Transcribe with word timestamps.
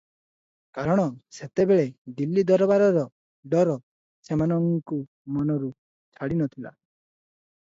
କାରଣ 0.77 1.03
ସେତେବେଳେ 1.39 1.83
ଦିଲ୍ଲୀ 2.21 2.45
ଦରବାରର 2.51 3.03
ଡର 3.55 3.75
ସେମାନଙ୍କୁ 4.29 4.99
ମନରୁ 5.37 5.71
ଛାଡ଼ି 5.71 6.41
ନଥିଲା। 6.41 6.75